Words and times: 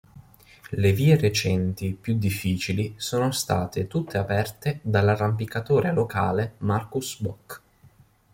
Le 0.71 0.89
vie 0.93 1.13
recenti 1.15 1.93
più 1.93 2.17
difficili 2.17 2.95
sono 2.97 3.29
state 3.31 3.85
tutte 3.85 4.17
aperte 4.17 4.79
dall'arrampicatore 4.81 5.93
locale 5.93 6.55
Markus 6.57 7.21
Bock. 7.21 7.61